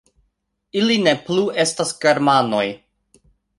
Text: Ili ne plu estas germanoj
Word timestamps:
Ili 0.81 0.95
ne 1.09 1.13
plu 1.27 1.45
estas 1.65 1.93
germanoj 2.07 2.65